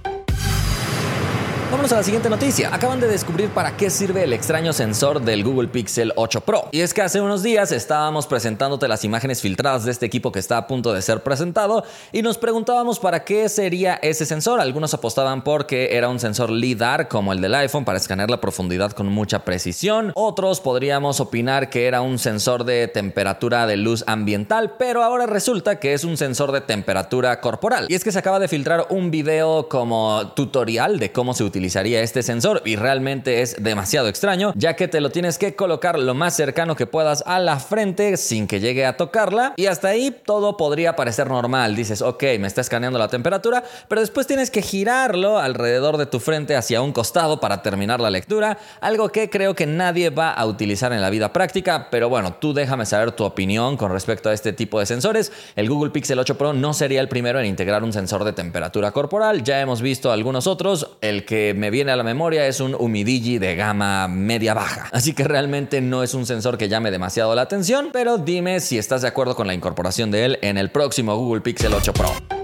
Vámonos 1.73 1.93
a 1.93 1.97
la 1.97 2.03
siguiente 2.03 2.29
noticia. 2.29 2.69
Acaban 2.71 3.01
de 3.01 3.09
descubrir 3.09 3.49
para 3.49 3.79
qué 3.79 3.89
sirve 3.89 4.25
el 4.25 4.35
extraño 4.35 4.75
sensor 4.75 5.23
del 5.23 5.43
Google 5.43 5.69
Pixel 5.69 6.13
8 6.17 6.43
Pro. 6.43 6.69
Y 6.71 6.81
es 6.81 6.93
que 6.93 7.01
hace 7.01 7.23
unos 7.23 7.43
días 7.43 7.73
estábamos 7.73 8.27
presentándote 8.27 8.89
las 8.89 9.07
imágenes 9.07 9.41
filtradas 9.41 9.87
de 9.87 9.91
este 9.91 10.05
equipo 10.05 10.31
que 10.33 10.39
está 10.39 10.59
a 10.59 10.67
punto 10.67 10.93
de 10.93 11.01
ser 11.01 11.23
presentado 11.23 11.83
y 12.13 12.21
nos 12.21 12.37
preguntábamos 12.37 13.01
para 13.01 13.25
qué 13.25 13.49
sería 13.49 13.95
ese 14.03 14.27
sensor. 14.27 14.61
Algunos 14.61 14.93
apostaban 14.93 15.45
porque 15.45 15.97
era 15.97 16.11
un 16.11 16.21
sensor 16.21 16.51
LIDAR 16.51 17.09
como 17.09 17.33
el 17.33 17.41
del 17.41 17.55
iPhone 17.55 17.87
para 17.87 17.97
escanear 17.97 18.29
la 18.29 18.43
profundidad 18.43 18.93
con 18.93 19.07
mucha 19.07 19.43
precisión. 19.43 20.13
Otros 20.15 20.61
podríamos 20.61 21.21
opinar 21.21 21.71
que 21.71 21.87
era 21.87 22.03
un 22.03 22.19
sensor 22.19 22.65
de 22.65 22.87
temperatura 22.87 23.67
de 23.67 23.79
luz 23.79 24.05
ambiental, 24.07 24.75
pero 24.79 25.03
ahora 25.03 25.25
resulta 25.25 25.81
que 25.81 25.95
es 25.95 26.05
un 26.05 26.19
sensor 26.19 26.53
de 26.53 26.61
temperatura 26.61 27.41
corporal. 27.41 27.87
Y 27.89 27.95
es 27.95 28.05
que 28.05 28.13
se 28.13 28.19
acaba 28.19 28.39
de 28.39 28.49
filtrar 28.49 28.89
un 28.91 29.11
video 29.11 29.71
como 29.71 30.33
tutorial 30.37 30.99
de 30.99 31.11
cómo 31.13 31.33
se 31.33 31.45
utiliza 31.45 31.62
utilizaría 31.63 32.03
este 32.03 32.25
sensor 32.25 32.61
y 32.65 32.75
realmente 32.75 33.41
es 33.41 33.55
demasiado 33.63 34.09
extraño 34.09 34.53
ya 34.57 34.75
que 34.75 34.89
te 34.89 35.01
lo 35.01 35.11
tienes 35.11 35.39
que 35.39 35.55
colocar 35.55 35.97
lo 35.97 36.13
más 36.13 36.35
cercano 36.35 36.75
que 36.75 36.89
puedas 36.89 37.23
a 37.25 37.39
la 37.39 37.61
frente 37.61 38.17
sin 38.17 38.49
que 38.49 38.59
llegue 38.59 38.85
a 38.85 38.97
tocarla 38.97 39.55
y 39.57 39.67
hasta 39.67 39.89
ahí 39.89 40.11
todo 40.25 40.57
podría 40.57 40.97
parecer 40.97 41.29
normal. 41.29 41.77
Dices, 41.77 42.03
ok, 42.03 42.23
me 42.41 42.49
está 42.49 42.63
escaneando 42.63 42.99
la 42.99 43.07
temperatura, 43.07 43.63
pero 43.87 44.01
después 44.01 44.27
tienes 44.27 44.51
que 44.51 44.61
girarlo 44.61 45.39
alrededor 45.39 45.99
de 45.99 46.07
tu 46.07 46.19
frente 46.19 46.57
hacia 46.57 46.83
un 46.83 46.93
costado 46.93 47.39
para 47.39 47.63
terminar 47.63 48.01
la 48.01 48.11
lectura, 48.11 48.59
algo 48.81 49.11
que 49.11 49.31
creo 49.31 49.55
que 49.55 49.67
nadie 49.67 50.11
va 50.11 50.33
a 50.33 50.45
utilizar 50.47 50.93
en 50.93 51.01
la 51.01 51.11
vida 51.11 51.33
práctica, 51.33 51.89
pero 51.93 52.09
bueno, 52.09 52.35
tú 52.41 52.53
déjame 52.53 52.87
saber 52.87 53.13
tu 53.13 53.23
opinión 53.23 53.77
con 53.77 53.93
respecto 53.93 54.31
a 54.31 54.33
este 54.33 54.53
tipo 54.53 54.81
de 54.81 54.87
sensores. 54.87 55.31
El 55.55 55.69
Google 55.69 55.93
Pixel 55.93 56.19
8 56.19 56.37
Pro 56.37 56.55
no 56.55 56.75
sería 56.75 57.01
el 57.01 57.09
primero 57.09 57.39
en 57.39 57.47
integrar 57.47 57.85
un 57.85 57.93
sensor 57.93 58.25
de 58.25 58.33
temperatura 58.33 58.91
corporal, 58.91 59.45
ya 59.45 59.61
hemos 59.61 59.81
visto 59.81 60.11
algunos 60.11 60.49
otros, 60.49 60.97
el 61.01 61.25
que 61.25 61.52
me 61.55 61.71
viene 61.71 61.93
a 61.93 61.97
la 61.97 62.03
memoria 62.03 62.47
es 62.47 62.61
un 62.61 62.75
Umidigi 62.75 63.39
de 63.39 63.55
gama 63.55 64.09
media 64.09 64.55
baja. 64.55 64.89
Así 64.93 65.15
que 65.15 65.25
realmente 65.25 65.81
no 65.81 66.03
es 66.03 66.15
un 66.15 66.27
sensor 66.27 66.59
que 66.59 66.69
llame 66.69 66.91
demasiado 66.91 67.35
la 67.35 67.43
atención, 67.43 67.91
pero 67.93 68.19
dime 68.19 68.61
si 68.61 68.79
estás 68.79 69.03
de 69.03 69.09
acuerdo 69.09 69.37
con 69.37 69.47
la 69.47 69.55
incorporación 69.55 70.11
de 70.11 70.25
él 70.25 70.39
en 70.43 70.59
el 70.59 70.71
próximo 70.71 71.17
Google 71.17 71.41
Pixel 71.41 71.75
8 71.75 71.93
Pro. 71.93 72.42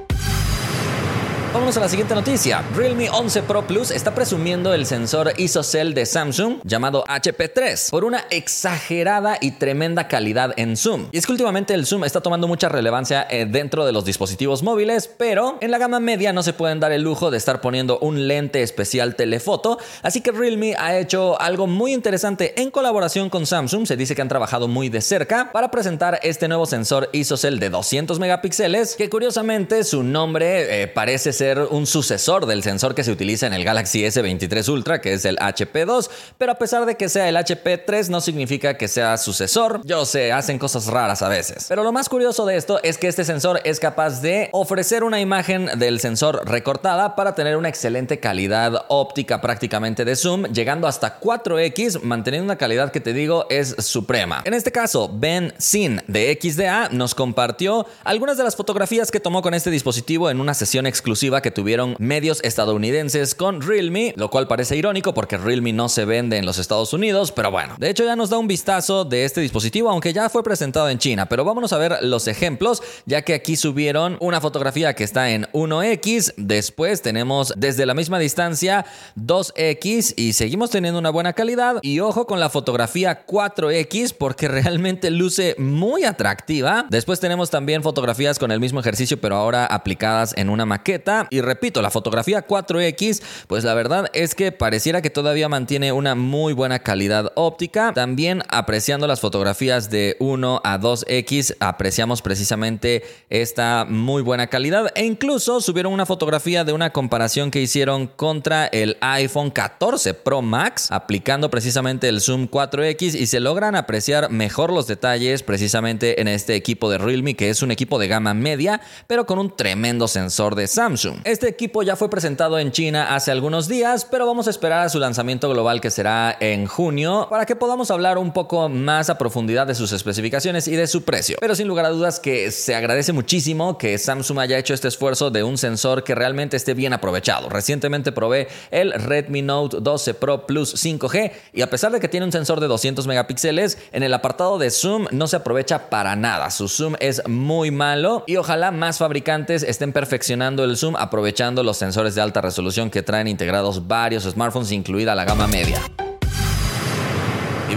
Vamos 1.54 1.78
a 1.78 1.80
la 1.80 1.88
siguiente 1.88 2.14
noticia. 2.14 2.62
Realme 2.76 3.08
11 3.08 3.42
Pro 3.44 3.66
Plus 3.66 3.90
está 3.90 4.14
presumiendo 4.14 4.74
el 4.74 4.84
sensor 4.84 5.32
ISOCELL 5.38 5.94
de 5.94 6.04
Samsung 6.04 6.58
llamado 6.62 7.04
HP3 7.04 7.90
por 7.90 8.04
una 8.04 8.26
exagerada 8.28 9.38
y 9.40 9.52
tremenda 9.52 10.08
calidad 10.08 10.52
en 10.58 10.76
zoom. 10.76 11.08
Y 11.10 11.16
es 11.16 11.24
que 11.24 11.32
últimamente 11.32 11.72
el 11.72 11.86
zoom 11.86 12.04
está 12.04 12.20
tomando 12.20 12.48
mucha 12.48 12.68
relevancia 12.68 13.26
eh, 13.30 13.46
dentro 13.46 13.86
de 13.86 13.92
los 13.92 14.04
dispositivos 14.04 14.62
móviles, 14.62 15.08
pero 15.08 15.56
en 15.62 15.70
la 15.70 15.78
gama 15.78 16.00
media 16.00 16.34
no 16.34 16.42
se 16.42 16.52
pueden 16.52 16.80
dar 16.80 16.92
el 16.92 17.02
lujo 17.02 17.30
de 17.30 17.38
estar 17.38 17.62
poniendo 17.62 17.98
un 18.00 18.28
lente 18.28 18.62
especial 18.62 19.14
telefoto, 19.14 19.78
así 20.02 20.20
que 20.20 20.32
Realme 20.32 20.74
ha 20.78 20.98
hecho 20.98 21.40
algo 21.40 21.66
muy 21.66 21.94
interesante 21.94 22.60
en 22.60 22.70
colaboración 22.70 23.30
con 23.30 23.46
Samsung, 23.46 23.86
se 23.86 23.96
dice 23.96 24.14
que 24.14 24.20
han 24.20 24.28
trabajado 24.28 24.68
muy 24.68 24.90
de 24.90 25.00
cerca 25.00 25.50
para 25.50 25.70
presentar 25.70 26.20
este 26.22 26.46
nuevo 26.46 26.66
sensor 26.66 27.08
ISOCELL 27.12 27.58
de 27.58 27.70
200 27.70 28.18
megapíxeles, 28.18 28.96
que 28.96 29.08
curiosamente 29.08 29.82
su 29.82 30.02
nombre 30.02 30.82
eh, 30.82 30.86
parece 30.88 31.37
ser 31.38 31.60
un 31.70 31.86
sucesor 31.86 32.46
del 32.46 32.64
sensor 32.64 32.96
que 32.96 33.04
se 33.04 33.12
utiliza 33.12 33.46
en 33.46 33.54
el 33.54 33.62
Galaxy 33.62 34.02
S23 34.02 34.68
Ultra, 34.68 35.00
que 35.00 35.12
es 35.12 35.24
el 35.24 35.36
HP2, 35.36 36.10
pero 36.36 36.52
a 36.52 36.56
pesar 36.56 36.84
de 36.84 36.96
que 36.96 37.08
sea 37.08 37.28
el 37.28 37.36
HP3 37.36 38.08
no 38.08 38.20
significa 38.20 38.76
que 38.76 38.88
sea 38.88 39.16
sucesor. 39.16 39.80
Yo 39.84 40.04
sé, 40.04 40.32
hacen 40.32 40.58
cosas 40.58 40.86
raras 40.86 41.22
a 41.22 41.28
veces. 41.28 41.66
Pero 41.68 41.84
lo 41.84 41.92
más 41.92 42.08
curioso 42.08 42.44
de 42.44 42.56
esto 42.56 42.80
es 42.82 42.98
que 42.98 43.06
este 43.06 43.24
sensor 43.24 43.60
es 43.62 43.78
capaz 43.78 44.20
de 44.20 44.48
ofrecer 44.52 45.04
una 45.04 45.20
imagen 45.20 45.78
del 45.78 46.00
sensor 46.00 46.42
recortada 46.44 47.14
para 47.14 47.36
tener 47.36 47.56
una 47.56 47.68
excelente 47.68 48.18
calidad 48.18 48.86
óptica 48.88 49.40
prácticamente 49.40 50.04
de 50.04 50.16
zoom, 50.16 50.44
llegando 50.46 50.88
hasta 50.88 51.20
4X, 51.20 52.02
manteniendo 52.02 52.46
una 52.46 52.56
calidad 52.56 52.90
que 52.90 53.00
te 53.00 53.12
digo 53.12 53.46
es 53.48 53.76
suprema. 53.78 54.42
En 54.44 54.54
este 54.54 54.72
caso, 54.72 55.08
Ben 55.12 55.54
Sin 55.58 56.02
de 56.08 56.36
XDA 56.40 56.88
nos 56.90 57.14
compartió 57.14 57.86
algunas 58.02 58.36
de 58.36 58.42
las 58.42 58.56
fotografías 58.56 59.12
que 59.12 59.20
tomó 59.20 59.40
con 59.40 59.54
este 59.54 59.70
dispositivo 59.70 60.30
en 60.30 60.40
una 60.40 60.54
sesión 60.54 60.84
exclusiva 60.86 61.27
que 61.28 61.50
tuvieron 61.50 61.94
medios 61.98 62.40
estadounidenses 62.42 63.34
con 63.34 63.60
Realme, 63.60 64.14
lo 64.16 64.30
cual 64.30 64.48
parece 64.48 64.76
irónico 64.76 65.12
porque 65.12 65.36
Realme 65.36 65.72
no 65.74 65.88
se 65.88 66.06
vende 66.06 66.38
en 66.38 66.46
los 66.46 66.58
Estados 66.58 66.92
Unidos, 66.94 67.32
pero 67.32 67.50
bueno, 67.50 67.74
de 67.78 67.90
hecho 67.90 68.04
ya 68.04 68.16
nos 68.16 68.30
da 68.30 68.38
un 68.38 68.48
vistazo 68.48 69.04
de 69.04 69.24
este 69.24 69.42
dispositivo, 69.42 69.90
aunque 69.90 70.14
ya 70.14 70.30
fue 70.30 70.42
presentado 70.42 70.88
en 70.88 70.98
China, 70.98 71.26
pero 71.26 71.44
vámonos 71.44 71.72
a 71.74 71.78
ver 71.78 71.98
los 72.02 72.28
ejemplos, 72.28 72.82
ya 73.04 73.22
que 73.22 73.34
aquí 73.34 73.56
subieron 73.56 74.16
una 74.20 74.40
fotografía 74.40 74.94
que 74.94 75.04
está 75.04 75.30
en 75.30 75.44
1X, 75.52 76.32
después 76.38 77.02
tenemos 77.02 77.52
desde 77.56 77.84
la 77.84 77.94
misma 77.94 78.18
distancia 78.18 78.86
2X 79.16 80.14
y 80.16 80.32
seguimos 80.32 80.70
teniendo 80.70 80.98
una 80.98 81.10
buena 81.10 81.34
calidad 81.34 81.76
y 81.82 82.00
ojo 82.00 82.26
con 82.26 82.40
la 82.40 82.48
fotografía 82.48 83.26
4X 83.26 84.14
porque 84.16 84.48
realmente 84.48 85.10
luce 85.10 85.54
muy 85.58 86.04
atractiva. 86.04 86.86
Después 86.88 87.20
tenemos 87.20 87.50
también 87.50 87.82
fotografías 87.82 88.38
con 88.38 88.50
el 88.50 88.60
mismo 88.60 88.80
ejercicio 88.80 89.20
pero 89.20 89.36
ahora 89.36 89.66
aplicadas 89.66 90.34
en 90.36 90.48
una 90.48 90.66
maqueta 90.66 91.17
y 91.30 91.40
repito, 91.40 91.82
la 91.82 91.90
fotografía 91.90 92.46
4X, 92.46 93.22
pues 93.46 93.64
la 93.64 93.74
verdad 93.74 94.08
es 94.12 94.34
que 94.34 94.52
pareciera 94.52 95.02
que 95.02 95.10
todavía 95.10 95.48
mantiene 95.48 95.92
una 95.92 96.14
muy 96.14 96.52
buena 96.52 96.78
calidad 96.80 97.32
óptica. 97.34 97.92
También 97.94 98.42
apreciando 98.48 99.06
las 99.06 99.20
fotografías 99.20 99.90
de 99.90 100.16
1 100.20 100.60
a 100.62 100.78
2X, 100.78 101.56
apreciamos 101.60 102.22
precisamente 102.22 103.02
esta 103.30 103.86
muy 103.88 104.22
buena 104.22 104.48
calidad. 104.48 104.92
E 104.94 105.04
incluso 105.04 105.60
subieron 105.60 105.92
una 105.92 106.06
fotografía 106.06 106.64
de 106.64 106.72
una 106.72 106.90
comparación 106.90 107.50
que 107.50 107.60
hicieron 107.60 108.06
contra 108.06 108.66
el 108.66 108.96
iPhone 109.00 109.50
14 109.50 110.14
Pro 110.14 110.42
Max, 110.42 110.88
aplicando 110.90 111.50
precisamente 111.50 112.08
el 112.08 112.20
zoom 112.20 112.48
4X 112.48 113.14
y 113.14 113.26
se 113.26 113.40
logran 113.40 113.74
apreciar 113.74 114.30
mejor 114.30 114.72
los 114.72 114.86
detalles 114.86 115.42
precisamente 115.42 116.20
en 116.20 116.28
este 116.28 116.54
equipo 116.54 116.90
de 116.90 116.98
Realme, 116.98 117.34
que 117.34 117.50
es 117.50 117.62
un 117.62 117.70
equipo 117.70 117.98
de 117.98 118.08
gama 118.08 118.34
media, 118.34 118.80
pero 119.06 119.26
con 119.26 119.38
un 119.38 119.54
tremendo 119.56 120.08
sensor 120.08 120.54
de 120.54 120.66
Samsung. 120.66 121.07
Este 121.24 121.48
equipo 121.48 121.82
ya 121.82 121.96
fue 121.96 122.10
presentado 122.10 122.58
en 122.58 122.72
China 122.72 123.14
hace 123.14 123.30
algunos 123.30 123.68
días, 123.68 124.04
pero 124.04 124.26
vamos 124.26 124.46
a 124.46 124.50
esperar 124.50 124.84
a 124.84 124.88
su 124.88 124.98
lanzamiento 124.98 125.48
global 125.48 125.80
que 125.80 125.90
será 125.90 126.36
en 126.40 126.66
junio 126.66 127.26
para 127.30 127.46
que 127.46 127.56
podamos 127.56 127.90
hablar 127.90 128.18
un 128.18 128.32
poco 128.32 128.68
más 128.68 129.10
a 129.10 129.18
profundidad 129.18 129.66
de 129.66 129.74
sus 129.74 129.92
especificaciones 129.92 130.68
y 130.68 130.76
de 130.76 130.86
su 130.86 131.04
precio. 131.04 131.36
Pero 131.40 131.54
sin 131.54 131.68
lugar 131.68 131.86
a 131.86 131.90
dudas 131.90 132.20
que 132.20 132.50
se 132.50 132.74
agradece 132.74 133.12
muchísimo 133.12 133.78
que 133.78 133.98
Samsung 133.98 134.38
haya 134.38 134.58
hecho 134.58 134.74
este 134.74 134.88
esfuerzo 134.88 135.30
de 135.30 135.42
un 135.42 135.58
sensor 135.58 136.04
que 136.04 136.14
realmente 136.14 136.56
esté 136.56 136.74
bien 136.74 136.92
aprovechado. 136.92 137.48
Recientemente 137.48 138.12
probé 138.12 138.48
el 138.70 138.92
Redmi 138.92 139.42
Note 139.42 139.78
12 139.80 140.14
Pro 140.14 140.46
Plus 140.46 140.74
5G 140.74 141.32
y 141.52 141.62
a 141.62 141.70
pesar 141.70 141.92
de 141.92 142.00
que 142.00 142.08
tiene 142.08 142.26
un 142.26 142.32
sensor 142.32 142.60
de 142.60 142.66
200 142.66 143.06
megapíxeles, 143.06 143.78
en 143.92 144.02
el 144.02 144.14
apartado 144.14 144.58
de 144.58 144.70
zoom 144.70 145.06
no 145.10 145.26
se 145.26 145.36
aprovecha 145.36 145.90
para 145.90 146.16
nada. 146.16 146.50
Su 146.50 146.68
zoom 146.68 146.94
es 147.00 147.26
muy 147.26 147.70
malo 147.70 148.24
y 148.26 148.36
ojalá 148.36 148.70
más 148.70 148.98
fabricantes 148.98 149.62
estén 149.62 149.92
perfeccionando 149.92 150.64
el 150.64 150.76
zoom 150.76 150.96
aprovechando 151.00 151.62
los 151.62 151.76
sensores 151.76 152.14
de 152.14 152.20
alta 152.20 152.40
resolución 152.40 152.90
que 152.90 153.02
traen 153.02 153.28
integrados 153.28 153.86
varios 153.86 154.24
smartphones, 154.24 154.72
incluida 154.72 155.14
la 155.14 155.24
gama 155.24 155.46
media. 155.46 155.80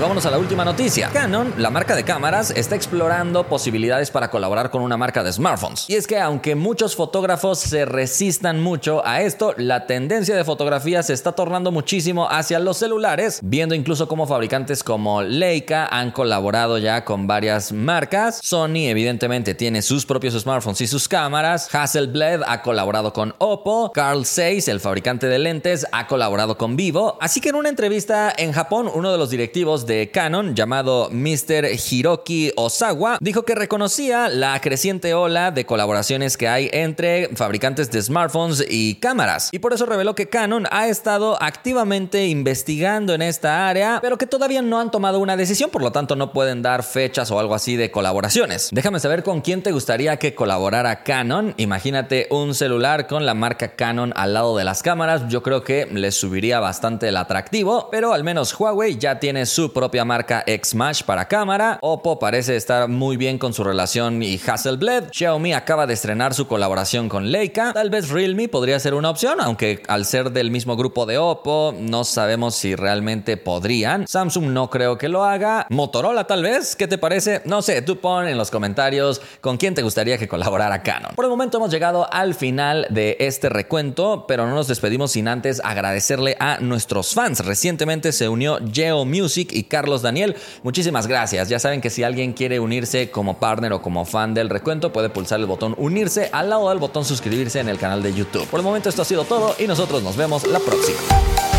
Vámonos 0.02 0.26
a 0.26 0.32
la 0.32 0.40
última 0.40 0.66
noticia. 0.66 1.12
Canon, 1.14 1.54
la 1.60 1.70
marca 1.70 1.96
de 1.96 2.04
cámaras, 2.04 2.50
está 2.50 2.76
explorando 2.76 3.46
posibilidades 3.46 4.10
para 4.10 4.32
colaborar 4.32 4.72
con 4.72 4.82
una 4.82 4.98
marca 4.98 5.24
de 5.24 5.32
smartphones. 5.32 5.88
Y 5.88 5.94
es 5.94 6.08
que 6.08 6.20
aunque 6.20 6.56
muchos 6.56 6.96
fotógrafos 6.96 7.60
se 7.60 7.86
resistan 7.86 8.64
mucho 8.64 9.06
a 9.06 9.22
esto, 9.22 9.54
la 9.58 9.86
tendencia 9.86 10.36
de 10.36 10.44
fotografía 10.44 11.04
se 11.04 11.14
está 11.14 11.34
tornando 11.34 11.72
muchísimo 11.72 12.28
hacia 12.28 12.58
los 12.58 12.78
celulares, 12.78 13.42
viendo 13.44 13.76
incluso 13.76 14.08
cómo 14.08 14.26
fabricantes 14.26 14.84
como 14.84 15.22
Leica 15.22 15.86
han 15.86 16.10
colaborado 16.10 16.80
ya 16.80 17.06
con 17.06 17.28
varias 17.28 17.72
marcas. 17.72 18.40
Sony 18.42 18.88
evidentemente 18.88 19.54
tiene 19.54 19.84
sus 19.84 20.08
propios 20.08 20.34
smartphones 20.34 20.82
y 20.82 20.88
sus 20.88 21.08
cámaras. 21.08 21.70
Hasselblad 21.72 22.42
ha 22.48 22.64
colaborado 22.64 23.14
con 23.14 23.36
Oppo. 23.38 23.92
Carl 23.94 24.26
Zeiss, 24.26 24.68
el 24.68 24.80
fabricante 24.80 25.28
de 25.28 25.38
lentes, 25.38 25.86
ha 25.92 26.08
colaborado 26.08 26.58
con 26.58 26.76
Vivo. 26.76 27.20
Así 27.22 27.40
que 27.40 27.50
en 27.50 27.56
una 27.56 27.70
entrevista 27.70 28.34
en 28.36 28.52
Japón, 28.52 28.90
uno 28.92 29.12
de 29.12 29.20
los 29.20 29.30
directivos 29.30 29.86
de 29.86 29.91
Canon 30.14 30.56
llamado 30.56 31.10
Mr. 31.12 31.68
Hiroki 31.90 32.52
Osawa 32.56 33.18
dijo 33.20 33.44
que 33.44 33.56
reconocía 33.56 34.30
la 34.30 34.60
creciente 34.62 35.14
ola 35.14 35.52
de 35.52 35.66
colaboraciones 35.66 36.38
que 36.38 36.48
hay 36.48 36.70
entre 36.72 37.30
fabricantes 37.36 37.92
de 37.92 38.02
smartphones 38.02 38.66
y 38.70 38.96
cámaras 38.96 39.50
y 39.52 39.60
por 39.60 39.74
eso 39.74 39.86
reveló 39.86 40.16
que 40.16 40.30
Canon 40.30 40.68
ha 40.72 40.88
estado 40.88 41.42
activamente 41.42 42.28
investigando 42.28 43.14
en 43.14 43.22
esta 43.22 43.68
área 43.68 44.00
pero 44.02 44.18
que 44.18 44.28
todavía 44.28 44.62
no 44.62 44.80
han 44.80 44.92
tomado 44.92 45.20
una 45.20 45.36
decisión 45.36 45.70
por 45.70 45.82
lo 45.82 45.92
tanto 45.92 46.16
no 46.16 46.32
pueden 46.32 46.62
dar 46.62 46.84
fechas 46.84 47.32
o 47.32 47.40
algo 47.40 47.56
así 47.56 47.76
de 47.76 47.92
colaboraciones. 47.92 48.70
Déjame 48.72 49.00
saber 49.00 49.24
con 49.24 49.42
quién 49.42 49.62
te 49.64 49.72
gustaría 49.72 50.18
que 50.18 50.36
colaborara 50.36 51.04
Canon. 51.04 51.54
Imagínate 51.58 52.28
un 52.30 52.54
celular 52.56 53.08
con 53.08 53.26
la 53.26 53.34
marca 53.34 53.76
Canon 53.76 54.14
al 54.16 54.34
lado 54.34 54.56
de 54.58 54.64
las 54.64 54.84
cámaras. 54.84 55.28
Yo 55.28 55.44
creo 55.44 55.64
que 55.64 55.88
les 55.88 56.16
subiría 56.16 56.60
bastante 56.60 57.08
el 57.08 57.18
atractivo, 57.18 57.90
pero 57.92 58.14
al 58.14 58.24
menos 58.24 58.58
Huawei 58.60 58.98
ya 58.98 59.20
tiene 59.20 59.46
su 59.46 59.74
propia 59.82 60.06
marca 60.06 60.44
X-Mash 60.46 61.02
para 61.02 61.28
cámara. 61.28 61.80
Oppo 61.82 62.20
parece 62.20 62.56
estar 62.56 62.88
muy 62.88 63.18
bien 63.18 63.40
con 63.40 63.52
su 63.52 63.64
relación 63.64 64.22
y 64.22 64.40
Hasselblad. 64.40 65.06
Xiaomi 65.12 65.54
acaba 65.54 65.88
de 65.88 65.96
estrenar 65.96 66.36
su 66.36 66.46
colaboración 66.46 67.10
con 67.10 67.32
Leica. 67.32 67.74
Tal 67.74 67.90
vez 67.90 68.10
Realme 68.10 68.48
podría 68.48 68.80
ser 68.80 68.94
una 68.94 69.10
opción, 69.10 69.42
aunque 69.42 69.82
al 69.88 70.06
ser 70.06 70.34
del 70.34 70.52
mismo 70.52 70.78
grupo 70.78 71.08
de 71.08 71.18
Oppo, 71.18 71.74
no 71.80 72.04
sabemos 72.04 72.54
si 72.54 72.76
realmente 72.76 73.38
podrían. 73.38 74.08
Samsung 74.08 74.50
no 74.52 74.70
creo 74.70 75.00
que 75.00 75.10
lo 75.10 75.24
haga. 75.24 75.66
Motorola 75.72 76.28
tal 76.28 76.44
vez, 76.44 76.76
¿qué 76.76 76.88
te 76.88 77.00
parece? 77.00 77.42
No 77.46 77.64
sé, 77.64 77.82
tú 77.82 77.98
pon 77.98 78.28
en 78.28 78.38
los 78.38 78.52
comentarios 78.52 79.20
con 79.42 79.58
quién 79.58 79.74
te 79.74 79.82
gustaría 79.82 80.20
que 80.20 80.28
colaborara 80.28 80.84
Canon. 80.84 81.16
Por 81.16 81.26
el 81.26 81.32
momento 81.32 81.58
hemos 81.58 81.72
llegado 81.72 82.08
al 82.14 82.36
final 82.36 82.86
de 82.92 83.18
este 83.20 83.50
recuento, 83.50 84.26
pero 84.28 84.46
no 84.46 84.54
nos 84.54 84.68
despedimos 84.68 85.14
sin 85.14 85.28
antes 85.28 85.60
agradecerle 85.64 86.38
a 86.40 86.60
nuestros 86.60 87.16
fans. 87.16 87.44
Recientemente 87.44 88.12
se 88.12 88.30
unió 88.30 88.60
Geo 88.72 89.06
Music 89.06 89.50
Carlos 89.64 90.02
Daniel. 90.02 90.36
Muchísimas 90.64 91.08
gracias. 91.08 91.50
Ya 91.50 91.60
saben 91.60 91.82
que 91.82 91.90
si 91.90 92.04
alguien 92.04 92.34
quiere 92.34 92.60
unirse 92.60 93.12
como 93.12 93.40
partner 93.40 93.74
o 93.74 93.82
como 93.82 94.06
fan 94.06 94.34
del 94.34 94.50
recuento, 94.50 94.92
puede 94.92 95.10
pulsar 95.10 95.40
el 95.40 95.46
botón 95.46 95.76
unirse 95.78 96.30
al 96.32 96.50
lado 96.50 96.70
del 96.70 96.80
botón 96.80 97.06
suscribirse 97.06 97.60
en 97.60 97.70
el 97.70 97.78
canal 97.78 98.04
de 98.04 98.14
YouTube. 98.14 98.48
Por 98.48 98.60
el 98.60 98.64
momento 98.64 98.90
esto 98.90 99.02
ha 99.02 99.06
sido 99.06 99.24
todo 99.24 99.56
y 99.60 99.68
nosotros 99.68 100.04
nos 100.04 100.16
vemos 100.16 100.48
la 100.48 100.60
próxima. 100.60 101.51